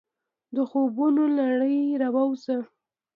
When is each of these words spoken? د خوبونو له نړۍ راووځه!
د 0.55 0.57
خوبونو 0.69 1.23
له 1.35 1.41
نړۍ 1.51 1.79
راووځه! 2.01 2.57